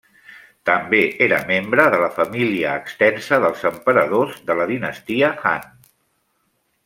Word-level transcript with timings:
També 0.69 1.01
era 1.25 1.41
membre 1.49 1.83
de 1.95 1.99
la 2.03 2.07
família 2.15 2.71
extensa 2.85 3.39
dels 3.45 3.67
emperadors 3.71 4.41
de 4.49 4.57
la 4.61 4.67
dinastia 4.73 5.31
Han. 5.51 5.71